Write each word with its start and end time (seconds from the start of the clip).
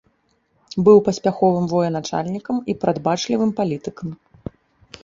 Быў 0.87 0.97
паспяховым 1.09 1.65
военачальнікам 1.75 2.57
і 2.75 2.77
прадбачлівым 2.87 3.51
палітыкам. 3.63 4.09